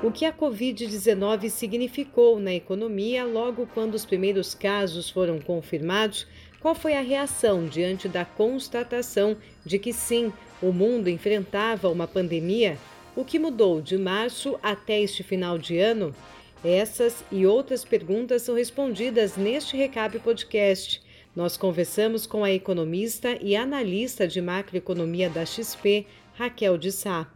O 0.00 0.12
que 0.12 0.24
a 0.24 0.32
Covid-19 0.32 1.50
significou 1.50 2.38
na 2.38 2.54
economia 2.54 3.24
logo 3.24 3.66
quando 3.74 3.94
os 3.94 4.06
primeiros 4.06 4.54
casos 4.54 5.10
foram 5.10 5.40
confirmados? 5.40 6.24
Qual 6.60 6.72
foi 6.72 6.94
a 6.94 7.00
reação 7.00 7.66
diante 7.66 8.08
da 8.08 8.24
constatação 8.24 9.36
de 9.66 9.76
que 9.76 9.92
sim, 9.92 10.32
o 10.62 10.72
mundo 10.72 11.10
enfrentava 11.10 11.88
uma 11.88 12.06
pandemia? 12.06 12.78
O 13.16 13.24
que 13.24 13.40
mudou 13.40 13.80
de 13.80 13.98
março 13.98 14.56
até 14.62 15.00
este 15.00 15.24
final 15.24 15.58
de 15.58 15.78
ano? 15.80 16.14
Essas 16.62 17.24
e 17.32 17.44
outras 17.44 17.84
perguntas 17.84 18.42
são 18.42 18.54
respondidas 18.54 19.36
neste 19.36 19.76
Recap 19.76 20.16
Podcast. 20.20 21.02
Nós 21.34 21.56
conversamos 21.56 22.24
com 22.24 22.44
a 22.44 22.52
economista 22.52 23.36
e 23.40 23.56
analista 23.56 24.28
de 24.28 24.40
macroeconomia 24.40 25.28
da 25.28 25.44
XP, 25.44 26.06
Raquel 26.34 26.78
de 26.78 26.92
Sá. 26.92 27.28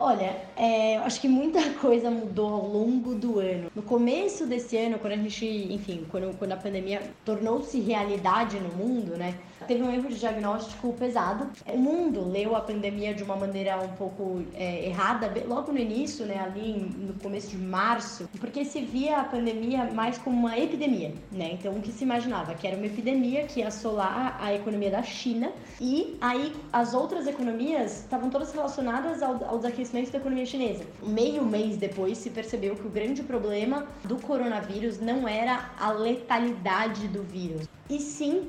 Olha, 0.00 0.36
é, 0.56 0.96
acho 0.98 1.20
que 1.20 1.28
muita 1.28 1.60
coisa 1.80 2.08
mudou 2.10 2.54
ao 2.54 2.66
longo 2.68 3.16
do 3.16 3.40
ano. 3.40 3.68
No 3.74 3.82
começo 3.82 4.46
desse 4.46 4.76
ano, 4.76 4.98
quando 4.98 5.14
a 5.14 5.16
gente, 5.16 5.44
enfim, 5.44 6.06
quando, 6.08 6.36
quando 6.38 6.52
a 6.52 6.56
pandemia 6.56 7.02
tornou-se 7.24 7.80
realidade 7.80 8.60
no 8.60 8.68
mundo, 8.76 9.16
né? 9.16 9.34
Teve 9.68 9.82
um 9.82 9.92
erro 9.92 10.08
de 10.08 10.18
diagnóstico 10.18 10.94
pesado. 10.94 11.46
O 11.66 11.76
mundo 11.76 12.26
leu 12.26 12.56
a 12.56 12.60
pandemia 12.62 13.12
de 13.12 13.22
uma 13.22 13.36
maneira 13.36 13.76
um 13.76 13.88
pouco 13.88 14.42
é, 14.54 14.86
errada, 14.86 15.30
logo 15.46 15.70
no 15.70 15.78
início, 15.78 16.24
né? 16.24 16.40
Ali 16.40 16.90
no 16.96 17.12
começo 17.22 17.50
de 17.50 17.58
março, 17.58 18.26
porque 18.40 18.64
se 18.64 18.80
via 18.80 19.18
a 19.18 19.24
pandemia 19.24 19.84
mais 19.92 20.16
como 20.16 20.38
uma 20.38 20.58
epidemia, 20.58 21.12
né? 21.30 21.50
Então 21.52 21.74
o 21.74 21.82
que 21.82 21.92
se 21.92 22.02
imaginava? 22.02 22.54
Que 22.54 22.66
era 22.66 22.78
uma 22.78 22.86
epidemia 22.86 23.44
que 23.44 23.60
ia 23.60 23.68
assolar 23.68 24.38
a 24.40 24.54
economia 24.54 24.90
da 24.90 25.02
China 25.02 25.52
e 25.78 26.16
aí 26.18 26.54
as 26.72 26.94
outras 26.94 27.26
economias 27.26 28.00
estavam 28.00 28.30
todas 28.30 28.50
relacionadas 28.50 29.22
ao, 29.22 29.44
ao 29.44 29.58
desaquecimento 29.58 30.10
da 30.10 30.16
economia 30.16 30.46
chinesa. 30.46 30.84
Meio 31.02 31.44
mês 31.44 31.76
depois 31.76 32.16
se 32.16 32.30
percebeu 32.30 32.74
que 32.74 32.86
o 32.86 32.90
grande 32.90 33.22
problema 33.22 33.86
do 34.04 34.16
coronavírus 34.16 34.98
não 34.98 35.28
era 35.28 35.70
a 35.78 35.92
letalidade 35.92 37.06
do 37.08 37.22
vírus, 37.22 37.68
e 37.90 38.00
sim 38.00 38.48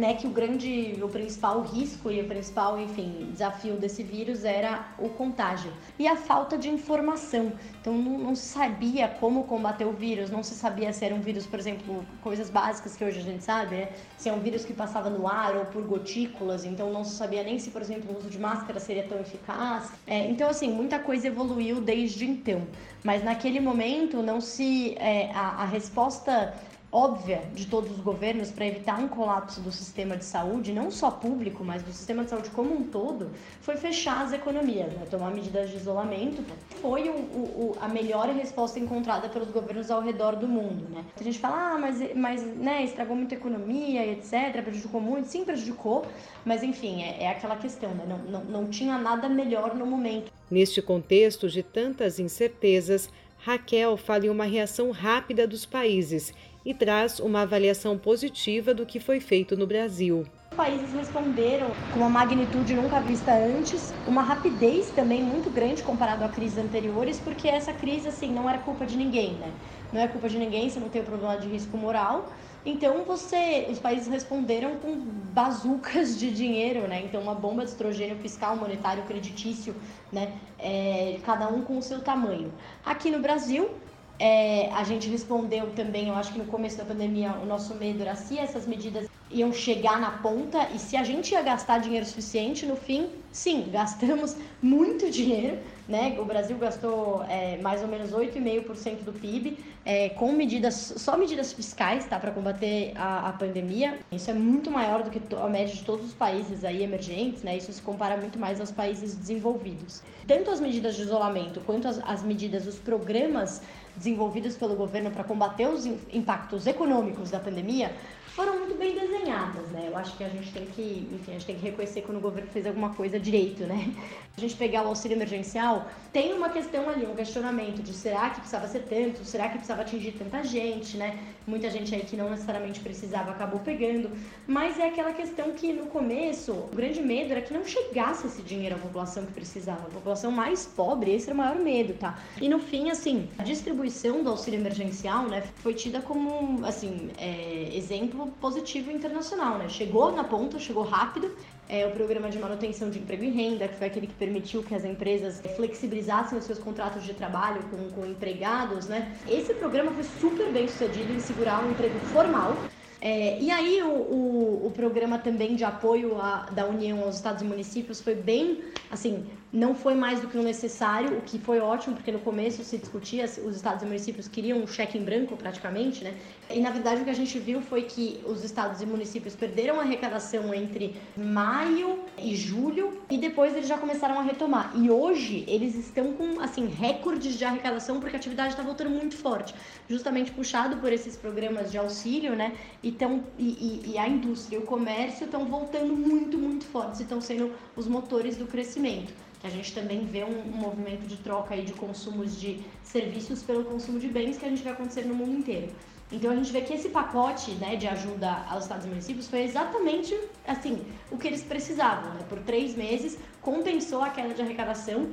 né, 0.00 0.14
que 0.14 0.26
o 0.26 0.30
grande, 0.30 0.98
o 1.02 1.08
principal 1.08 1.60
risco 1.60 2.10
e 2.10 2.20
o 2.22 2.26
principal, 2.26 2.80
enfim, 2.80 3.28
desafio 3.30 3.76
desse 3.76 4.02
vírus 4.02 4.44
era 4.44 4.88
o 4.98 5.10
contágio 5.10 5.70
e 5.98 6.08
a 6.08 6.16
falta 6.16 6.56
de 6.56 6.70
informação. 6.70 7.52
Então 7.80 7.92
não, 7.92 8.18
não, 8.18 8.34
se 8.34 8.46
sabia 8.46 9.08
como 9.08 9.44
combater 9.44 9.84
o 9.84 9.92
vírus, 9.92 10.30
não 10.30 10.42
se 10.42 10.54
sabia 10.54 10.90
se 10.92 11.04
era 11.04 11.14
um 11.14 11.20
vírus, 11.20 11.46
por 11.46 11.58
exemplo, 11.58 12.04
coisas 12.22 12.48
básicas 12.48 12.96
que 12.96 13.04
hoje 13.04 13.20
a 13.20 13.22
gente 13.22 13.44
sabe, 13.44 13.76
né? 13.76 13.88
Se 14.16 14.30
é 14.30 14.32
um 14.32 14.40
vírus 14.40 14.64
que 14.64 14.72
passava 14.72 15.10
no 15.10 15.28
ar 15.28 15.54
ou 15.54 15.66
por 15.66 15.82
gotículas, 15.82 16.64
então 16.64 16.90
não 16.90 17.04
se 17.04 17.14
sabia 17.14 17.42
nem 17.42 17.58
se, 17.58 17.70
por 17.70 17.82
exemplo, 17.82 18.14
o 18.14 18.18
uso 18.18 18.30
de 18.30 18.38
máscara 18.38 18.80
seria 18.80 19.02
tão 19.02 19.20
eficaz. 19.20 19.92
É, 20.06 20.26
então, 20.28 20.48
assim, 20.48 20.72
muita 20.72 20.98
coisa 20.98 21.26
evoluiu 21.26 21.80
desde 21.80 22.24
então. 22.24 22.66
Mas 23.04 23.22
naquele 23.22 23.60
momento 23.60 24.22
não 24.22 24.40
se. 24.40 24.94
É, 24.98 25.30
a, 25.32 25.62
a 25.62 25.64
resposta 25.64 26.54
óbvia 26.92 27.42
de 27.54 27.66
todos 27.66 27.90
os 27.90 28.00
governos 28.00 28.50
para 28.50 28.66
evitar 28.66 28.98
um 28.98 29.06
colapso 29.06 29.60
do 29.60 29.70
sistema 29.70 30.16
de 30.16 30.24
saúde, 30.24 30.72
não 30.72 30.90
só 30.90 31.10
público, 31.10 31.62
mas 31.62 31.82
do 31.82 31.92
sistema 31.92 32.24
de 32.24 32.30
saúde 32.30 32.50
como 32.50 32.74
um 32.74 32.82
todo, 32.82 33.30
foi 33.60 33.76
fechar 33.76 34.24
as 34.24 34.32
economias, 34.32 34.92
né? 34.92 35.06
tomar 35.08 35.30
medidas 35.30 35.70
de 35.70 35.76
isolamento. 35.76 36.42
Foi 36.80 37.08
o, 37.08 37.12
o, 37.12 37.76
a 37.80 37.88
melhor 37.88 38.28
resposta 38.30 38.78
encontrada 38.78 39.28
pelos 39.28 39.50
governos 39.50 39.90
ao 39.90 40.02
redor 40.02 40.34
do 40.34 40.48
mundo. 40.48 40.84
Né? 40.90 41.04
A 41.18 41.22
gente 41.22 41.38
fala, 41.38 41.74
ah, 41.74 41.78
mas, 41.78 42.14
mas 42.16 42.42
né, 42.42 42.82
estragou 42.82 43.14
muito 43.14 43.34
a 43.34 43.38
economia 43.38 44.04
etc., 44.06 44.62
prejudicou 44.62 45.00
muito. 45.00 45.28
Sim, 45.28 45.44
prejudicou, 45.44 46.04
mas 46.44 46.62
enfim, 46.62 47.02
é, 47.02 47.24
é 47.24 47.30
aquela 47.30 47.56
questão, 47.56 47.90
né? 47.90 48.04
não, 48.08 48.18
não, 48.18 48.44
não 48.44 48.68
tinha 48.68 48.98
nada 48.98 49.28
melhor 49.28 49.76
no 49.76 49.86
momento. 49.86 50.32
Neste 50.50 50.82
contexto 50.82 51.48
de 51.48 51.62
tantas 51.62 52.18
incertezas, 52.18 53.08
Raquel 53.38 53.96
fala 53.96 54.26
em 54.26 54.28
uma 54.28 54.44
reação 54.44 54.90
rápida 54.90 55.46
dos 55.46 55.64
países 55.64 56.34
e 56.64 56.74
traz 56.74 57.20
uma 57.20 57.42
avaliação 57.42 57.96
positiva 57.96 58.74
do 58.74 58.84
que 58.84 59.00
foi 59.00 59.20
feito 59.20 59.56
no 59.56 59.66
Brasil. 59.66 60.26
Os 60.50 60.56
países 60.56 60.92
responderam 60.92 61.70
com 61.92 62.00
uma 62.00 62.10
magnitude 62.10 62.74
nunca 62.74 63.00
vista 63.00 63.32
antes, 63.32 63.94
uma 64.06 64.22
rapidez 64.22 64.90
também 64.90 65.22
muito 65.22 65.48
grande 65.48 65.82
comparado 65.82 66.24
a 66.24 66.28
crises 66.28 66.58
anteriores, 66.58 67.18
porque 67.18 67.48
essa 67.48 67.72
crise 67.72 68.08
assim 68.08 68.32
não 68.32 68.48
era 68.48 68.58
culpa 68.58 68.84
de 68.84 68.96
ninguém, 68.96 69.34
né? 69.34 69.52
Não 69.92 70.00
é 70.00 70.08
culpa 70.08 70.28
de 70.28 70.38
ninguém, 70.38 70.68
você 70.68 70.78
não 70.78 70.88
tem 70.88 71.02
o 71.02 71.04
problema 71.04 71.36
de 71.36 71.48
risco 71.48 71.76
moral. 71.76 72.30
Então 72.64 73.04
você, 73.04 73.68
os 73.70 73.78
países 73.78 74.06
responderam 74.08 74.76
com 74.76 74.94
bazucas 75.32 76.18
de 76.18 76.30
dinheiro, 76.30 76.86
né? 76.86 77.02
Então 77.04 77.22
uma 77.22 77.34
bomba 77.34 77.64
de 77.64 77.70
estrogênio 77.70 78.16
fiscal, 78.16 78.54
monetário, 78.54 79.02
creditício, 79.04 79.74
né? 80.12 80.32
É, 80.58 81.18
cada 81.24 81.48
um 81.48 81.62
com 81.62 81.78
o 81.78 81.82
seu 81.82 82.00
tamanho. 82.00 82.52
Aqui 82.84 83.10
no 83.10 83.20
Brasil 83.20 83.70
é, 84.20 84.70
a 84.72 84.84
gente 84.84 85.08
respondeu 85.08 85.74
também, 85.74 86.08
eu 86.08 86.14
acho 86.14 86.32
que 86.32 86.38
no 86.38 86.46
começo 86.46 86.76
da 86.76 86.84
pandemia 86.84 87.32
o 87.42 87.46
nosso 87.46 87.74
medo 87.76 88.02
era 88.02 88.14
se 88.14 88.38
essas 88.38 88.66
medidas 88.66 89.06
iam 89.30 89.52
chegar 89.52 90.00
na 90.00 90.10
ponta 90.10 90.68
e 90.74 90.78
se 90.78 90.96
a 90.96 91.04
gente 91.04 91.32
ia 91.32 91.42
gastar 91.42 91.78
dinheiro 91.78 92.04
suficiente 92.04 92.66
no 92.66 92.76
fim, 92.76 93.08
sim, 93.32 93.68
gastamos 93.70 94.36
muito 94.60 95.10
dinheiro, 95.10 95.58
né? 95.88 96.16
O 96.18 96.24
Brasil 96.24 96.56
gastou 96.58 97.22
é, 97.28 97.56
mais 97.58 97.82
ou 97.82 97.88
menos 97.88 98.10
8,5% 98.10 99.02
do 99.04 99.12
PIB 99.12 99.58
é, 99.84 100.10
com 100.10 100.32
medidas, 100.32 100.94
só 100.96 101.16
medidas 101.16 101.52
fiscais, 101.52 102.04
tá, 102.06 102.18
para 102.18 102.30
combater 102.32 102.92
a, 102.96 103.28
a, 103.28 103.32
pandemia. 103.32 103.98
Isso 104.12 104.30
é 104.30 104.34
muito 104.34 104.70
maior 104.70 105.02
do 105.02 105.10
que 105.10 105.20
a 105.34 105.48
média 105.48 105.74
de 105.74 105.84
todos 105.84 106.06
os 106.06 106.14
países 106.14 106.64
aí 106.64 106.82
emergentes, 106.82 107.42
né? 107.42 107.56
Isso 107.56 107.72
se 107.72 107.80
compara 107.80 108.16
muito 108.16 108.38
mais 108.38 108.60
aos 108.60 108.70
países 108.70 109.14
desenvolvidos. 109.14 110.02
Tanto 110.26 110.50
as 110.50 110.60
medidas 110.60 110.96
de 110.96 111.02
isolamento 111.02 111.60
quanto 111.60 111.88
as, 111.88 112.00
as 112.04 112.22
medidas, 112.22 112.66
os 112.66 112.76
programas 112.76 113.62
desenvolvidos 113.96 114.56
pelo 114.56 114.74
governo 114.76 115.10
para 115.10 115.24
combater 115.24 115.68
os 115.68 115.86
impactos 116.12 116.66
econômicos 116.66 117.30
da 117.30 117.40
pandemia 117.40 117.92
foram 118.40 118.58
muito 118.58 118.74
bem 118.78 118.94
desenhadas, 118.98 119.68
né? 119.68 119.88
Eu 119.88 119.96
acho 119.98 120.16
que 120.16 120.24
a 120.24 120.28
gente 120.30 120.50
tem 120.50 120.64
que, 120.64 121.06
enfim, 121.12 121.32
a 121.32 121.34
gente 121.34 121.44
tem 121.44 121.56
que 121.56 121.62
reconhecer 121.62 122.00
quando 122.00 122.16
o 122.16 122.20
governo 122.22 122.48
fez 122.48 122.66
alguma 122.66 122.88
coisa 122.94 123.20
direito, 123.20 123.64
né? 123.64 123.92
A 124.34 124.40
gente 124.40 124.56
pegar 124.56 124.82
o 124.82 124.88
auxílio 124.88 125.14
emergencial, 125.14 125.86
tem 126.10 126.32
uma 126.32 126.48
questão 126.48 126.88
ali, 126.88 127.04
um 127.04 127.14
questionamento 127.14 127.82
de 127.82 127.92
será 127.92 128.30
que 128.30 128.36
precisava 128.36 128.66
ser 128.66 128.84
tanto, 128.84 129.22
será 129.26 129.48
que 129.48 129.56
precisava 129.56 129.82
atingir 129.82 130.12
tanta 130.12 130.42
gente, 130.42 130.96
né? 130.96 131.18
Muita 131.46 131.68
gente 131.68 131.94
aí 131.94 132.00
que 132.00 132.16
não 132.16 132.30
necessariamente 132.30 132.80
precisava 132.80 133.32
acabou 133.32 133.60
pegando, 133.60 134.10
mas 134.46 134.78
é 134.78 134.88
aquela 134.88 135.12
questão 135.12 135.50
que 135.50 135.74
no 135.74 135.86
começo, 135.86 136.52
o 136.52 136.74
grande 136.74 137.02
medo 137.02 137.32
era 137.32 137.42
que 137.42 137.52
não 137.52 137.64
chegasse 137.66 138.26
esse 138.26 138.40
dinheiro 138.40 138.76
à 138.76 138.78
população 138.78 139.26
que 139.26 139.32
precisava, 139.32 139.86
a 139.88 139.90
população 139.90 140.30
mais 140.30 140.64
pobre, 140.64 141.12
esse 141.12 141.26
era 141.26 141.34
o 141.34 141.36
maior 141.36 141.56
medo, 141.56 141.92
tá? 141.92 142.18
E 142.40 142.48
no 142.48 142.58
fim, 142.58 142.88
assim, 142.88 143.28
a 143.36 143.42
distribuição 143.42 144.22
do 144.22 144.30
auxílio 144.30 144.58
emergencial, 144.58 145.24
né, 145.26 145.42
foi 145.56 145.74
tida 145.74 146.00
como, 146.00 146.64
assim, 146.64 147.10
é, 147.18 147.68
exemplo 147.74 148.29
positivo 148.40 148.90
internacional, 148.90 149.58
né? 149.58 149.68
Chegou 149.68 150.12
na 150.12 150.24
ponta, 150.24 150.58
chegou 150.58 150.82
rápido. 150.82 151.30
É, 151.68 151.86
o 151.86 151.92
programa 151.92 152.28
de 152.28 152.38
manutenção 152.38 152.90
de 152.90 152.98
emprego 152.98 153.22
e 153.22 153.30
renda, 153.30 153.68
que 153.68 153.76
foi 153.76 153.86
aquele 153.86 154.08
que 154.08 154.14
permitiu 154.14 154.60
que 154.60 154.74
as 154.74 154.84
empresas 154.84 155.40
flexibilizassem 155.54 156.36
os 156.36 156.44
seus 156.44 156.58
contratos 156.58 157.04
de 157.04 157.14
trabalho 157.14 157.62
com, 157.70 157.88
com 157.90 158.04
empregados, 158.04 158.88
né? 158.88 159.16
Esse 159.28 159.54
programa 159.54 159.92
foi 159.92 160.02
super 160.02 160.50
bem 160.52 160.66
sucedido 160.66 161.12
em 161.12 161.20
segurar 161.20 161.64
um 161.64 161.70
emprego 161.70 161.98
formal 162.06 162.56
é, 163.00 163.40
e 163.40 163.50
aí 163.50 163.82
o, 163.82 163.88
o, 163.88 164.66
o, 164.66 164.70
programa 164.72 165.18
também 165.18 165.56
de 165.56 165.64
apoio 165.64 166.20
a, 166.20 166.46
da 166.52 166.66
União 166.66 167.02
aos 167.02 167.16
estados 167.16 167.40
e 167.40 167.44
municípios 167.46 168.00
foi 168.00 168.14
bem, 168.14 168.60
assim, 168.90 169.24
não 169.52 169.74
foi 169.74 169.94
mais 169.94 170.20
do 170.20 170.28
que 170.28 170.38
o 170.38 170.42
necessário, 170.42 171.18
o 171.18 171.22
que 171.22 171.38
foi 171.38 171.58
ótimo, 171.58 171.96
porque 171.96 172.12
no 172.12 172.20
começo 172.20 172.62
se 172.62 172.78
discutia, 172.78 173.24
os 173.24 173.56
estados 173.56 173.82
e 173.82 173.86
municípios 173.86 174.28
queriam 174.28 174.58
um 174.58 174.66
cheque 174.66 174.96
em 174.96 175.02
branco 175.02 175.36
praticamente, 175.36 176.04
né? 176.04 176.14
E 176.48 176.60
na 176.60 176.70
verdade 176.70 177.00
o 177.00 177.04
que 177.04 177.10
a 177.10 177.14
gente 177.14 177.38
viu 177.38 177.60
foi 177.60 177.82
que 177.82 178.20
os 178.26 178.44
estados 178.44 178.80
e 178.80 178.86
municípios 178.86 179.34
perderam 179.34 179.80
a 179.80 179.82
arrecadação 179.82 180.54
entre 180.54 180.94
maio 181.16 181.98
e 182.16 182.36
julho 182.36 183.00
e 183.10 183.18
depois 183.18 183.54
eles 183.54 183.66
já 183.66 183.76
começaram 183.76 184.20
a 184.20 184.22
retomar. 184.22 184.72
E 184.76 184.88
hoje 184.88 185.44
eles 185.48 185.74
estão 185.74 186.12
com, 186.12 186.38
assim, 186.40 186.66
recordes 186.66 187.36
de 187.36 187.44
arrecadação 187.44 187.98
porque 187.98 188.14
a 188.14 188.18
atividade 188.18 188.50
está 188.50 188.62
voltando 188.62 188.90
muito 188.90 189.16
forte, 189.16 189.52
justamente 189.88 190.30
puxado 190.30 190.76
por 190.76 190.92
esses 190.92 191.16
programas 191.16 191.72
de 191.72 191.78
auxílio, 191.78 192.36
né? 192.36 192.52
E, 192.84 192.89
tão, 192.92 193.24
e, 193.38 193.44
e, 193.44 193.92
e 193.92 193.98
a 193.98 194.08
indústria 194.08 194.56
e 194.56 194.58
o 194.58 194.66
comércio 194.66 195.24
estão 195.24 195.44
voltando 195.44 195.94
muito, 195.94 196.38
muito 196.38 196.64
fortes 196.64 197.00
e 197.00 197.02
estão 197.02 197.20
sendo 197.20 197.52
os 197.76 197.86
motores 197.86 198.36
do 198.36 198.46
crescimento 198.46 199.12
que 199.40 199.46
a 199.46 199.50
gente 199.50 199.72
também 199.72 200.04
vê 200.04 200.22
um, 200.22 200.38
um, 200.38 200.52
movimento 200.52 201.06
de 201.06 201.16
troca 201.16 201.54
aí 201.54 201.62
de 201.62 201.72
consumos 201.72 202.38
de 202.38 202.60
serviços 202.82 203.42
pelo 203.42 203.64
consumo 203.64 203.98
de 203.98 204.06
bens 204.06 204.36
que 204.36 204.44
a 204.44 204.48
gente 204.48 204.62
vai 204.62 204.74
acontecer 204.74 205.06
no 205.06 205.14
mundo 205.14 205.38
inteiro. 205.38 205.68
Então 206.12 206.30
a 206.30 206.36
gente 206.36 206.52
vê 206.52 206.60
que 206.60 206.74
esse 206.74 206.88
pacote 206.88 207.52
né, 207.52 207.76
de 207.76 207.86
ajuda 207.86 208.44
aos 208.50 208.64
estados 208.64 208.84
e 208.84 208.88
municípios 208.88 209.28
foi 209.28 209.42
exatamente 209.42 210.18
assim 210.46 210.84
o 211.10 211.16
que 211.16 211.26
eles 211.26 211.42
precisavam. 211.42 212.12
Né? 212.14 212.20
Por 212.28 212.40
três 212.40 212.76
meses 212.76 213.18
compensou 213.40 214.02
a 214.02 214.10
queda 214.10 214.34
de 214.34 214.42
arrecadação. 214.42 215.08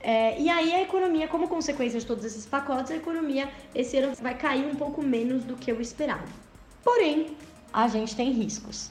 É, 0.00 0.38
e 0.38 0.50
aí 0.50 0.74
a 0.74 0.82
economia, 0.82 1.28
como 1.28 1.48
consequência 1.48 1.98
de 1.98 2.04
todos 2.04 2.24
esses 2.24 2.44
pacotes, 2.44 2.90
a 2.90 2.96
economia 2.96 3.48
esse 3.72 3.96
ano 3.96 4.14
vai 4.20 4.36
cair 4.36 4.66
um 4.66 4.74
pouco 4.74 5.00
menos 5.00 5.44
do 5.44 5.54
que 5.54 5.72
o 5.72 5.80
esperado. 5.80 6.28
Porém, 6.82 7.36
a 7.72 7.88
gente 7.88 8.14
tem 8.14 8.32
riscos. 8.32 8.90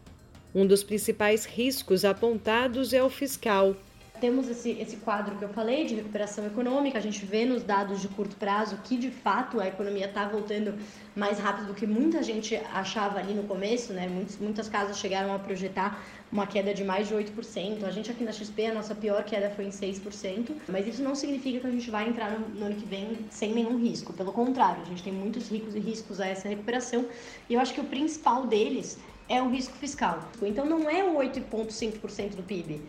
Um 0.54 0.66
dos 0.66 0.84
principais 0.84 1.46
riscos 1.46 2.04
apontados 2.04 2.94
é 2.94 3.02
o 3.02 3.10
fiscal, 3.10 3.76
temos 4.22 4.48
esse, 4.48 4.70
esse 4.80 4.98
quadro 4.98 5.36
que 5.36 5.44
eu 5.44 5.50
falei 5.50 5.84
de 5.84 5.96
recuperação 5.96 6.46
econômica, 6.46 7.00
a 7.00 7.02
gente 7.02 7.26
vê 7.26 7.44
nos 7.44 7.64
dados 7.64 8.00
de 8.00 8.08
curto 8.08 8.36
prazo 8.36 8.78
que 8.84 8.96
de 8.96 9.10
fato 9.10 9.60
a 9.60 9.68
economia 9.68 10.06
está 10.06 10.28
voltando 10.28 10.76
mais 11.16 11.40
rápido 11.40 11.68
do 11.68 11.74
que 11.74 11.88
muita 11.88 12.22
gente 12.22 12.56
achava 12.72 13.18
ali 13.18 13.34
no 13.34 13.44
começo, 13.44 13.92
né? 13.92 14.08
Muitos, 14.08 14.38
muitas 14.38 14.70
casas 14.70 15.00
chegaram 15.00 15.34
a 15.34 15.40
projetar 15.40 16.02
uma 16.32 16.46
queda 16.46 16.72
de 16.72 16.84
mais 16.84 17.08
de 17.08 17.16
8%. 17.16 17.84
A 17.84 17.92
gente 17.92 18.12
aqui 18.12 18.24
na 18.24 18.32
XP, 18.32 18.68
a 18.68 18.74
nossa 18.74 18.94
pior 18.94 19.24
queda 19.24 19.50
foi 19.50 19.66
em 19.66 19.70
6%, 19.70 20.52
mas 20.70 20.88
isso 20.88 21.02
não 21.02 21.16
significa 21.16 21.60
que 21.60 21.68
a 21.68 21.72
gente 21.72 21.90
vai 21.90 22.08
entrar 22.08 22.32
no, 22.32 22.48
no 22.48 22.66
ano 22.68 22.76
que 22.76 22.86
vem 22.86 23.18
sem 23.32 23.52
nenhum 23.54 23.78
risco. 23.78 24.14
Pelo 24.14 24.32
contrário, 24.32 24.84
a 24.84 24.86
gente 24.86 25.02
tem 25.02 25.12
muitos 25.12 25.50
ricos 25.50 25.76
e 25.76 25.80
riscos 25.80 26.22
a 26.22 26.28
essa 26.28 26.48
recuperação 26.48 27.06
e 27.50 27.56
eu 27.56 27.60
acho 27.60 27.74
que 27.74 27.82
o 27.82 27.86
principal 27.86 28.46
deles 28.46 29.00
é 29.28 29.42
o 29.42 29.50
risco 29.50 29.76
fiscal. 29.78 30.20
Então 30.44 30.66
não 30.66 30.88
é 30.90 31.04
o 31.04 31.16
8,5% 31.16 32.36
do 32.36 32.44
PIB 32.44 32.82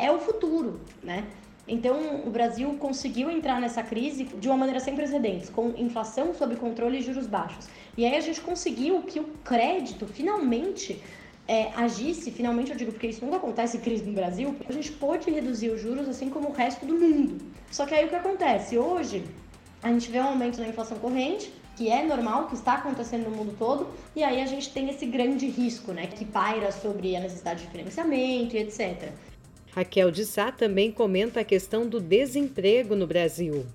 é 0.00 0.10
o 0.10 0.18
futuro, 0.18 0.80
né? 1.02 1.26
Então, 1.68 2.22
o 2.26 2.30
Brasil 2.30 2.74
conseguiu 2.80 3.30
entrar 3.30 3.60
nessa 3.60 3.82
crise 3.82 4.24
de 4.24 4.48
uma 4.48 4.56
maneira 4.56 4.80
sem 4.80 4.96
precedentes, 4.96 5.48
com 5.48 5.72
inflação 5.76 6.34
sob 6.34 6.56
controle 6.56 6.98
e 6.98 7.02
juros 7.02 7.26
baixos. 7.28 7.68
E 7.96 8.04
aí 8.04 8.16
a 8.16 8.20
gente 8.20 8.40
conseguiu 8.40 9.02
que 9.02 9.20
o 9.20 9.24
crédito 9.44 10.06
finalmente 10.06 11.00
é, 11.46 11.70
agisse, 11.76 12.30
finalmente 12.30 12.70
eu 12.70 12.76
digo 12.76 12.92
porque 12.92 13.06
isso 13.06 13.24
nunca 13.24 13.36
acontece 13.36 13.78
crise 13.78 14.04
no 14.04 14.12
Brasil, 14.12 14.56
a 14.68 14.72
gente 14.72 14.90
pôde 14.92 15.30
reduzir 15.30 15.70
os 15.70 15.80
juros 15.80 16.08
assim 16.08 16.28
como 16.28 16.48
o 16.48 16.52
resto 16.52 16.84
do 16.84 16.94
mundo. 16.94 17.38
Só 17.70 17.86
que 17.86 17.94
aí 17.94 18.04
o 18.04 18.08
que 18.08 18.16
acontece? 18.16 18.76
Hoje, 18.76 19.24
a 19.82 19.92
gente 19.92 20.10
vê 20.10 20.18
um 20.18 20.28
aumento 20.28 20.60
na 20.60 20.68
inflação 20.68 20.98
corrente, 20.98 21.52
que 21.76 21.88
é 21.88 22.04
normal, 22.04 22.48
que 22.48 22.54
está 22.54 22.74
acontecendo 22.74 23.30
no 23.30 23.36
mundo 23.36 23.54
todo, 23.58 23.88
e 24.14 24.22
aí 24.22 24.40
a 24.42 24.46
gente 24.46 24.72
tem 24.72 24.90
esse 24.90 25.06
grande 25.06 25.46
risco, 25.46 25.92
né, 25.92 26.06
que 26.06 26.24
paira 26.24 26.70
sobre 26.72 27.16
a 27.16 27.20
necessidade 27.20 27.64
de 27.64 27.70
financiamento 27.70 28.54
e 28.54 28.58
etc. 28.58 29.12
Raquel 29.74 30.10
de 30.10 30.24
Sá 30.24 30.50
também 30.50 30.90
comenta 30.90 31.40
a 31.40 31.44
questão 31.44 31.86
do 31.86 32.00
desemprego 32.00 32.96
no 32.96 33.06
Brasil. 33.06 33.66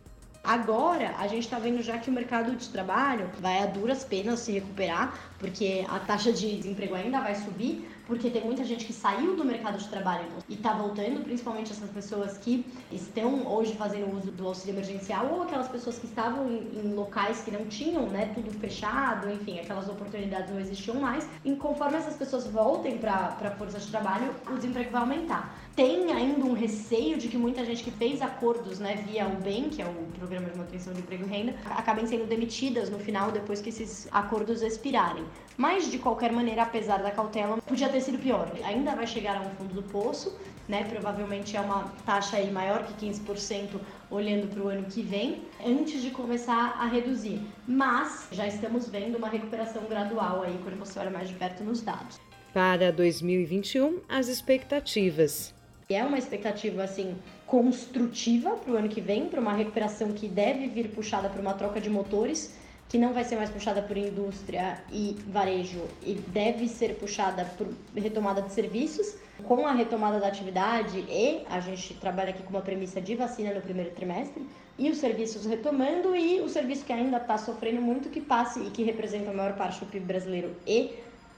Agora, 0.43 1.15
a 1.17 1.27
gente 1.27 1.45
está 1.45 1.57
vendo 1.57 1.81
já 1.81 1.97
que 1.97 2.09
o 2.09 2.13
mercado 2.13 2.55
de 2.55 2.69
trabalho 2.69 3.31
vai 3.39 3.63
a 3.63 3.65
duras 3.65 4.03
penas 4.03 4.41
se 4.41 4.51
recuperar, 4.51 5.33
porque 5.39 5.83
a 5.89 5.97
taxa 5.99 6.31
de 6.31 6.57
desemprego 6.57 6.93
ainda 6.93 7.19
vai 7.19 7.33
subir, 7.33 7.89
porque 8.05 8.29
tem 8.29 8.43
muita 8.43 8.63
gente 8.63 8.85
que 8.85 8.93
saiu 8.93 9.35
do 9.35 9.43
mercado 9.43 9.77
de 9.77 9.87
trabalho 9.87 10.25
e 10.47 10.53
está 10.53 10.73
voltando, 10.73 11.23
principalmente 11.23 11.71
essas 11.71 11.89
pessoas 11.89 12.37
que 12.37 12.65
estão 12.91 13.47
hoje 13.47 13.73
fazendo 13.75 14.15
uso 14.15 14.31
do 14.31 14.47
auxílio 14.47 14.75
emergencial 14.75 15.27
ou 15.31 15.43
aquelas 15.43 15.67
pessoas 15.67 15.97
que 15.97 16.05
estavam 16.05 16.49
em, 16.49 16.93
locais 16.93 17.41
que 17.41 17.51
não 17.51 17.65
tinham, 17.65 18.07
né, 18.07 18.31
tudo 18.33 18.51
fechado, 18.51 19.29
enfim, 19.29 19.59
aquelas 19.59 19.89
oportunidades 19.89 20.51
não 20.51 20.59
existiam 20.59 20.99
mais. 20.99 21.27
E 21.43 21.55
conforme 21.55 21.97
essas 21.97 22.15
pessoas 22.15 22.45
voltem 22.47 22.97
para 22.97 23.37
a 23.41 23.51
força 23.51 23.79
de 23.79 23.87
trabalho, 23.87 24.33
o 24.49 24.55
desemprego 24.55 24.91
vai 24.91 25.01
aumentar. 25.01 25.55
Tem 25.75 26.09
ainda 26.13 26.45
um 26.45 26.53
receio 26.53 27.17
de 27.17 27.27
que 27.27 27.37
muita 27.37 27.65
gente 27.65 27.83
que 27.83 27.91
fez 27.91 28.21
acordos, 28.21 28.79
né, 28.79 29.03
via 29.07 29.27
o 29.27 29.35
BEM, 29.41 29.69
que 29.69 29.81
é 29.81 29.85
o 29.85 29.93
Programa 30.17 30.49
de 30.49 30.57
Manutenção 30.57 30.93
de 30.93 30.99
Emprego 30.99 31.25
e 31.25 31.27
Renda, 31.27 31.55
acabem 31.65 32.07
sendo 32.07 32.25
demitidas 32.25 32.89
no 32.89 32.97
final 32.97 33.31
depois 33.31 33.59
que 33.59 33.69
esses 33.69 34.07
acordos 34.11 34.61
expirarem. 34.61 35.25
Mas, 35.57 35.89
de 35.89 35.97
qualquer 35.97 36.31
maneira, 36.31 36.63
apesar 36.63 37.01
da 37.01 37.11
cautela, 37.11 37.57
podia 37.61 37.89
ter 37.89 37.94
sido 37.99 38.17
pior. 38.17 38.51
Ainda 38.63 38.95
vai 38.95 39.07
chegar 39.07 39.37
a 39.37 39.41
um 39.41 39.49
fundo 39.51 39.73
do 39.73 39.83
poço, 39.83 40.37
né? 40.67 40.83
Provavelmente 40.89 41.55
é 41.55 41.61
uma 41.61 41.93
taxa 42.05 42.37
aí 42.37 42.51
maior 42.51 42.85
que 42.85 43.05
15% 43.05 43.79
olhando 44.09 44.47
para 44.47 44.63
o 44.63 44.67
ano 44.67 44.85
que 44.85 45.01
vem, 45.01 45.43
antes 45.65 46.01
de 46.01 46.11
começar 46.11 46.75
a 46.79 46.85
reduzir. 46.85 47.41
Mas 47.67 48.27
já 48.31 48.47
estamos 48.47 48.87
vendo 48.89 49.17
uma 49.17 49.29
recuperação 49.29 49.83
gradual 49.85 50.43
aí 50.43 50.57
quando 50.63 50.77
você 50.77 50.99
olha 50.99 51.11
mais 51.11 51.29
de 51.29 51.35
perto 51.35 51.63
nos 51.63 51.81
dados. 51.81 52.19
Para 52.53 52.91
2021, 52.91 54.01
as 54.07 54.27
expectativas. 54.27 55.53
É 55.89 56.03
uma 56.03 56.17
expectativa 56.17 56.83
assim 56.83 57.15
construtiva 57.45 58.51
para 58.51 58.73
o 58.73 58.75
ano 58.75 58.89
que 58.89 59.01
vem, 59.01 59.27
para 59.27 59.39
uma 59.39 59.53
recuperação 59.53 60.11
que 60.13 60.27
deve 60.27 60.67
vir 60.67 60.89
puxada 60.89 61.29
por 61.29 61.39
uma 61.39 61.53
troca 61.53 61.79
de 61.79 61.89
motores 61.89 62.55
que 62.89 62.97
não 62.97 63.13
vai 63.13 63.23
ser 63.23 63.35
mais 63.35 63.49
puxada 63.49 63.81
por 63.81 63.97
indústria 63.97 64.79
e 64.91 65.17
varejo 65.27 65.83
e 66.03 66.13
deve 66.13 66.67
ser 66.67 66.95
puxada 66.95 67.45
por 67.57 67.67
retomada 67.95 68.41
de 68.41 68.53
serviços. 68.53 69.15
Com 69.43 69.67
a 69.67 69.73
retomada 69.73 70.19
da 70.19 70.27
atividade 70.27 70.99
e 70.99 71.43
a 71.49 71.59
gente 71.59 71.93
trabalha 71.95 72.29
aqui 72.29 72.41
com 72.43 72.51
uma 72.51 72.61
premissa 72.61 73.01
de 73.01 73.15
vacina 73.15 73.53
no 73.53 73.61
primeiro 73.61 73.91
trimestre 73.91 74.47
e 74.77 74.89
os 74.89 74.97
serviços 74.97 75.45
retomando 75.45 76.15
e 76.15 76.39
o 76.41 76.47
serviço 76.47 76.85
que 76.85 76.93
ainda 76.93 77.17
está 77.17 77.37
sofrendo 77.37 77.81
muito 77.81 78.09
que 78.09 78.21
passe 78.21 78.59
e 78.61 78.69
que 78.69 78.83
representa 78.83 79.31
a 79.31 79.33
maior 79.33 79.53
parte 79.53 79.79
do 79.79 79.87
PIB 79.87 80.05
brasileiro 80.05 80.55
e 80.65 80.93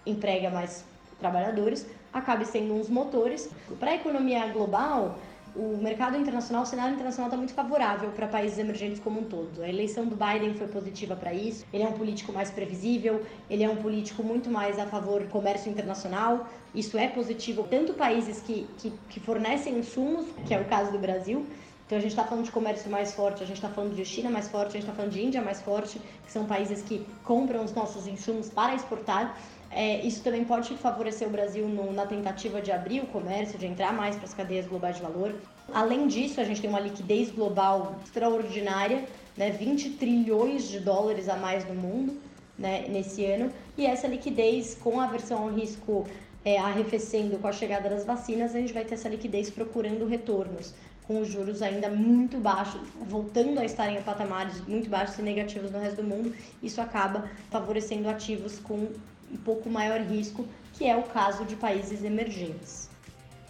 emprega 0.06 0.50
mais 0.50 0.86
trabalhadores, 1.20 1.88
acabe 2.14 2.46
sendo 2.46 2.74
uns 2.74 2.90
motores. 2.90 3.50
Para 3.80 3.92
a 3.92 3.96
economia 3.96 4.46
global, 4.48 5.18
o 5.58 5.76
mercado 5.82 6.16
internacional, 6.16 6.62
o 6.62 6.66
cenário 6.66 6.94
internacional 6.94 7.30
está 7.30 7.38
muito 7.38 7.54
favorável 7.54 8.12
para 8.12 8.28
países 8.28 8.60
emergentes 8.60 9.00
como 9.00 9.22
um 9.22 9.24
todo. 9.24 9.64
A 9.64 9.68
eleição 9.68 10.06
do 10.06 10.16
Biden 10.16 10.54
foi 10.54 10.68
positiva 10.68 11.16
para 11.16 11.34
isso. 11.34 11.66
Ele 11.74 11.82
é 11.82 11.88
um 11.88 11.94
político 11.94 12.32
mais 12.32 12.52
previsível, 12.52 13.26
ele 13.50 13.64
é 13.64 13.70
um 13.70 13.78
político 13.78 14.22
muito 14.22 14.52
mais 14.52 14.78
a 14.78 14.86
favor 14.86 15.24
do 15.24 15.30
comércio 15.30 15.72
internacional. 15.72 16.48
Isso 16.76 16.96
é 16.96 17.08
positivo. 17.08 17.66
Tanto 17.68 17.94
países 17.96 18.40
que, 18.42 18.68
que, 18.78 18.94
que 19.10 19.20
fornecem 19.20 19.80
insumos, 19.80 20.28
que 20.46 20.54
é 20.54 20.62
o 20.62 20.66
caso 20.66 20.92
do 20.92 21.00
Brasil, 21.00 21.44
então 21.88 21.98
a 21.98 22.02
gente 22.02 22.12
está 22.12 22.26
falando 22.26 22.44
de 22.44 22.52
comércio 22.52 22.92
mais 22.92 23.14
forte, 23.14 23.42
a 23.42 23.46
gente 23.46 23.56
está 23.56 23.70
falando 23.70 23.96
de 23.96 24.04
China 24.04 24.30
mais 24.30 24.50
forte, 24.50 24.70
a 24.70 24.72
gente 24.74 24.82
está 24.82 24.94
falando 24.94 25.14
de 25.14 25.24
Índia 25.24 25.42
mais 25.42 25.62
forte, 25.62 26.02
que 26.26 26.32
são 26.32 26.46
países 26.46 26.82
que 26.82 27.08
compram 27.24 27.64
os 27.64 27.74
nossos 27.74 28.06
insumos 28.06 28.50
para 28.50 28.76
exportar. 28.76 29.38
É, 29.70 30.02
isso 30.06 30.24
também 30.24 30.44
pode 30.44 30.76
favorecer 30.78 31.28
o 31.28 31.32
Brasil 31.32 31.68
no, 31.68 31.92
na 31.92 32.06
tentativa 32.06 32.62
de 32.62 32.72
abrir 32.72 33.02
o 33.02 33.08
comércio, 33.08 33.60
de 33.60 33.66
entrar 33.66 33.94
mais 33.94 34.16
para 34.16 34.26
as 34.26 34.34
cadeias 34.34 34.66
globais 34.66 34.96
de 34.96 35.02
valor. 35.02 35.36
Além 35.74 36.08
disso, 36.08 36.40
a 36.40 36.44
gente 36.44 36.62
tem 36.62 36.70
uma 36.70 36.80
liquidez 36.80 37.30
global 37.30 38.00
extraordinária, 38.06 39.06
né, 39.36 39.52
20 39.52 39.92
trilhões 39.92 40.68
de 40.68 40.80
dólares 40.80 41.28
a 41.30 41.36
mais 41.36 41.68
no 41.68 41.76
mundo 41.76 42.18
né, 42.58 42.86
nesse 42.90 43.26
ano. 43.26 43.52
E 43.78 43.86
essa 43.86 44.08
liquidez, 44.08 44.76
com 44.76 45.00
a 45.00 45.06
aversão 45.06 45.44
ao 45.44 45.50
risco 45.50 46.08
é, 46.44 46.58
arrefecendo 46.58 47.38
com 47.38 47.48
a 47.48 47.52
chegada 47.52 47.90
das 47.90 48.06
vacinas, 48.06 48.56
a 48.56 48.60
gente 48.60 48.74
vai 48.74 48.86
ter 48.86 48.96
essa 48.96 49.10
liquidez 49.10 49.50
procurando 49.50 50.06
retornos, 50.08 50.74
com 51.06 51.22
os 51.22 51.28
juros 51.28 51.62
ainda 51.62 51.90
muito 51.90 52.38
baixos, 52.38 52.82
voltando 53.02 53.60
a 53.60 53.66
estarem 53.66 53.98
em 53.98 54.02
patamares 54.02 54.60
muito 54.68 54.90
baixos 54.90 55.20
e 55.20 55.22
negativos 55.22 55.72
no 55.72 55.80
resto 55.80 55.98
do 55.98 56.04
mundo. 56.04 56.34
Isso 56.64 56.82
acaba 56.82 57.30
favorecendo 57.50 58.10
ativos 58.10 58.60
com 58.60 58.88
um 59.32 59.38
pouco 59.38 59.70
maior 59.70 60.00
risco, 60.02 60.46
que 60.74 60.86
é 60.86 60.96
o 60.96 61.04
caso 61.04 61.46
de 61.46 61.56
países 61.56 62.04
emergentes. 62.04 62.90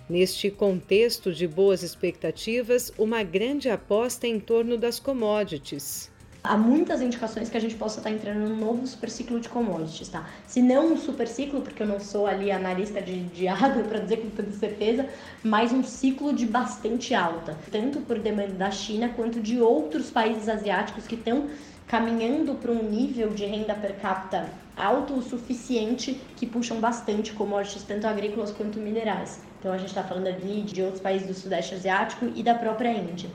Neste 0.09 0.49
contexto 0.49 1.33
de 1.33 1.45
boas 1.47 1.83
expectativas, 1.83 2.93
uma 2.97 3.23
grande 3.23 3.69
aposta 3.69 4.25
em 4.25 4.39
torno 4.39 4.77
das 4.77 4.99
commodities. 4.99 6.09
Há 6.41 6.55
muitas 6.55 7.01
indicações 7.01 7.49
que 7.49 7.57
a 7.57 7.59
gente 7.59 7.75
possa 7.75 7.99
estar 7.99 8.09
entrando 8.09 8.47
num 8.47 8.55
novo 8.55 8.87
superciclo 8.87 9.37
de 9.37 9.49
commodities, 9.49 10.07
tá? 10.07 10.25
Se 10.47 10.61
não 10.61 10.93
um 10.93 10.97
superciclo, 10.97 11.59
porque 11.59 11.83
eu 11.83 11.87
não 11.87 11.99
sou 11.99 12.25
ali 12.25 12.49
analista 12.49 13.01
de, 13.01 13.23
de 13.25 13.49
água 13.49 13.83
para 13.89 13.99
dizer 13.99 14.21
com 14.21 14.29
tanta 14.29 14.51
certeza, 14.51 15.09
mas 15.43 15.73
um 15.73 15.83
ciclo 15.83 16.31
de 16.31 16.45
bastante 16.45 17.13
alta, 17.13 17.57
tanto 17.69 17.99
por 17.99 18.17
demanda 18.17 18.53
da 18.53 18.71
China 18.71 19.09
quanto 19.09 19.41
de 19.41 19.59
outros 19.59 20.09
países 20.09 20.47
asiáticos 20.47 21.05
que 21.05 21.15
estão 21.15 21.49
caminhando 21.87 22.55
para 22.55 22.71
um 22.71 22.83
nível 22.83 23.29
de 23.29 23.45
renda 23.45 23.73
per 23.73 23.95
capita 23.95 24.49
alto 24.75 25.15
o 25.15 25.23
suficiente 25.23 26.19
que 26.35 26.45
puxam 26.45 26.79
bastante 26.79 27.33
commodities, 27.33 27.83
tanto 27.83 28.05
agrícolas 28.05 28.51
quanto 28.51 28.77
minerais. 28.77 29.41
Então 29.59 29.71
a 29.71 29.77
gente 29.77 29.89
está 29.89 30.03
falando 30.03 30.27
ali 30.27 30.61
de 30.61 30.83
outros 30.83 31.01
países 31.01 31.27
do 31.27 31.33
Sudeste 31.33 31.73
Asiático 31.73 32.29
e 32.35 32.43
da 32.43 32.53
própria 32.53 32.91
Índia. 32.91 33.29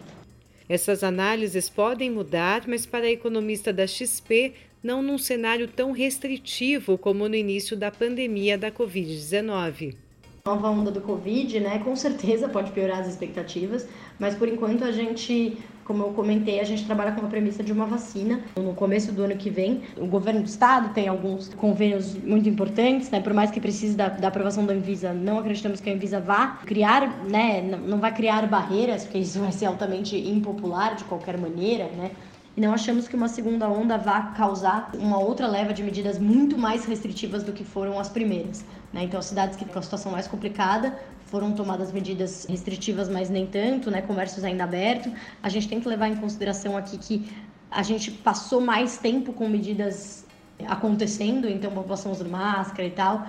Essas 0.69 1.03
análises 1.03 1.69
podem 1.69 2.11
mudar, 2.11 2.63
mas 2.69 2.87
para 2.87 3.07
a 3.07 3.11
economista 3.11 3.73
da 3.73 3.87
XP, 3.87 4.55
não 4.83 5.03
num 5.03 5.19
cenário 5.19 5.67
tão 5.67 5.91
restritivo 5.91 6.97
como 6.97 7.29
no 7.29 7.35
início 7.35 7.77
da 7.77 7.91
pandemia 7.91 8.57
da 8.57 8.71
Covid-19 8.71 9.97
nova 10.45 10.69
onda 10.71 10.91
do 10.91 11.01
Covid, 11.01 11.61
né? 11.61 11.79
Com 11.85 11.95
certeza 11.95 12.49
pode 12.49 12.73
piorar 12.73 12.99
as 12.99 13.07
expectativas, 13.07 13.87
mas 14.19 14.35
por 14.35 14.49
enquanto 14.49 14.83
a 14.83 14.91
gente, 14.91 15.57
como 15.85 16.03
eu 16.03 16.13
comentei, 16.13 16.61
a 16.61 16.65
gente 16.65 16.85
trabalha 16.85 17.13
com 17.13 17.25
a 17.25 17.29
premissa 17.29 17.63
de 17.63 17.73
uma 17.73 17.87
vacina. 17.87 18.41
No 18.57 18.75
começo 18.75 19.13
do 19.13 19.23
ano 19.25 19.37
que 19.37 19.51
vem, 19.51 19.83
o 19.97 20.07
governo 20.07 20.43
do 20.43 20.47
estado 20.47 20.93
tem 20.95 21.09
alguns 21.09 21.53
convênios 21.55 22.15
muito 22.17 22.49
importantes, 22.49 23.11
né? 23.11 23.21
Por 23.21 23.35
mais 23.35 23.51
que 23.51 23.61
precise 23.61 23.97
da, 23.97 24.09
da 24.09 24.29
aprovação 24.29 24.65
da 24.65 24.73
Anvisa, 24.73 25.13
não 25.13 25.39
acreditamos 25.39 25.81
que 25.81 25.91
a 25.91 25.93
Anvisa 25.93 26.21
vá 26.21 26.59
criar, 26.65 27.25
né? 27.25 27.63
Não 27.63 27.99
vai 27.99 28.13
criar 28.15 28.47
barreiras, 28.47 29.05
porque 29.05 29.19
isso 29.19 29.41
vai 29.41 29.53
ser 29.53 29.67
altamente 29.67 30.17
impopular 30.17 30.95
de 30.95 31.05
qualquer 31.05 31.39
maneira, 31.39 31.85
né? 31.97 32.11
e 32.57 32.61
não 32.61 32.73
achamos 32.73 33.09
que 33.09 33.17
uma 33.17 33.29
segunda 33.29 33.69
onda 33.69 33.97
vá 33.97 34.21
causar 34.37 34.91
uma 34.95 35.19
outra 35.19 35.47
leva 35.47 35.73
de 35.73 35.83
medidas 35.83 36.19
muito 36.19 36.59
mais 36.59 36.85
restritivas 36.85 37.43
do 37.43 37.53
que 37.53 37.65
foram 37.65 37.99
as 37.99 38.09
primeiras. 38.09 38.65
Né? 38.93 39.05
Então, 39.05 39.23
cidades 39.23 39.57
que 39.57 39.65
com 39.65 39.79
a 39.79 39.83
situação 39.83 40.13
mais 40.13 40.29
complicada 40.29 40.95
foram 41.33 41.53
tomadas 41.53 41.91
medidas 41.91 42.45
restritivas, 42.45 43.09
mas 43.09 43.31
nem 43.31 43.47
tanto, 43.47 43.91
né? 43.91 44.03
comércios 44.03 44.45
ainda 44.45 44.65
abertos. 44.65 45.11
A 45.43 45.49
gente 45.49 45.67
tem 45.67 45.81
que 45.81 45.89
levar 45.89 46.09
em 46.09 46.17
consideração 46.17 46.77
aqui 46.77 46.99
que 46.99 47.27
a 47.71 47.83
gente 47.83 48.11
passou 48.11 48.61
mais 48.61 48.99
tempo 48.99 49.33
com 49.33 49.49
medidas 49.49 50.27
acontecendo, 50.67 51.49
então 51.49 51.71
a 51.71 51.75
população 51.75 52.13
usando 52.13 52.29
máscara 52.29 52.87
e 52.87 52.91
tal. 52.91 53.27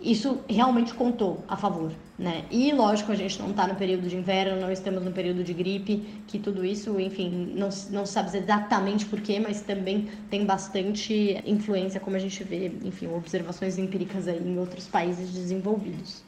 isso 0.00 0.38
realmente 0.48 0.94
contou 0.94 1.44
a 1.48 1.56
favor, 1.56 1.90
né? 2.16 2.44
E 2.48 2.72
lógico, 2.72 3.10
a 3.10 3.16
gente 3.16 3.36
não 3.40 3.50
está 3.50 3.66
no 3.66 3.74
período 3.74 4.08
de 4.08 4.16
inverno, 4.16 4.60
não 4.60 4.70
estamos 4.70 5.02
no 5.02 5.10
período 5.10 5.42
de 5.42 5.52
gripe, 5.52 5.96
que 6.28 6.38
tudo 6.38 6.64
isso, 6.64 7.00
enfim, 7.00 7.52
não, 7.56 7.70
não 7.90 8.06
sabe 8.06 8.36
exatamente 8.38 9.04
porquê, 9.06 9.40
mas 9.40 9.62
também 9.62 10.08
tem 10.30 10.46
bastante 10.46 11.42
influência, 11.44 11.98
como 11.98 12.14
a 12.14 12.20
gente 12.20 12.44
vê, 12.44 12.70
enfim, 12.84 13.08
observações 13.08 13.78
empíricas 13.78 14.28
aí 14.28 14.38
em 14.38 14.56
outros 14.60 14.86
países 14.86 15.32
desenvolvidos. 15.32 16.22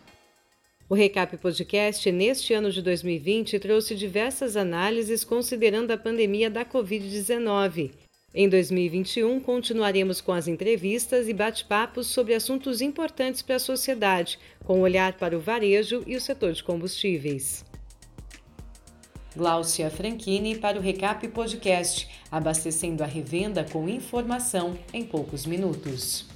O 0.87 0.95
Recap 0.95 1.35
Podcast, 1.39 2.13
neste 2.13 2.53
ano 2.53 2.71
de 2.71 2.83
2020, 2.83 3.59
trouxe 3.59 3.95
diversas 3.95 4.55
análises 4.55 5.25
considerando 5.25 5.91
a 5.93 5.97
pandemia 5.97 6.51
da 6.51 6.63
Covid-19. 6.63 7.91
Em 8.35 8.47
2021, 8.49 9.41
continuaremos 9.41 10.21
com 10.21 10.33
as 10.33 10.47
entrevistas 10.47 11.27
e 11.27 11.33
bate-papos 11.33 12.09
sobre 12.09 12.35
assuntos 12.35 12.83
importantes 12.83 13.41
para 13.41 13.57
a 13.57 13.61
sociedade, 13.61 14.39
com 14.63 14.81
olhar 14.81 15.15
para 15.15 15.35
o 15.35 15.41
varejo 15.41 16.03
e 16.07 16.17
o 16.17 16.21
setor 16.21 16.53
de 16.53 16.63
combustíveis. 16.63 17.65
Gláucia 19.35 19.89
Franchini 19.89 20.55
para 20.55 20.79
o 20.79 20.83
Recap 20.83 21.27
Podcast, 21.29 22.09
abastecendo 22.31 23.03
a 23.03 23.07
revenda 23.07 23.65
com 23.65 23.89
informação 23.89 24.79
em 24.93 25.03
poucos 25.03 25.47
minutos. 25.47 26.34